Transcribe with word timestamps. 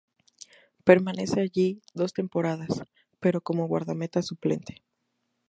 Permanece 0.83 1.41
allí 1.41 1.79
dos 1.93 2.11
temporadas, 2.11 2.81
pero 3.19 3.39
como 3.39 3.67
guardameta 3.67 4.23
suplente. 4.23 4.81